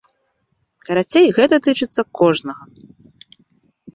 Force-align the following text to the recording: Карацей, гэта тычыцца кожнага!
Карацей, 0.87 1.27
гэта 1.37 1.55
тычыцца 1.67 2.01
кожнага! 2.21 2.63